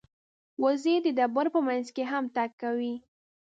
وزې 0.63 0.95
د 1.05 1.07
ډبرو 1.17 1.49
په 1.55 1.59
منځ 1.67 1.85
کې 1.95 2.03
هم 2.11 2.23
تګ 2.35 2.51
کوي 2.61 2.95